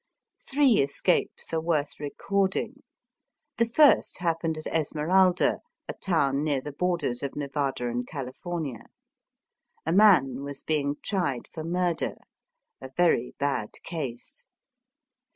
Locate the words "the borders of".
6.59-7.35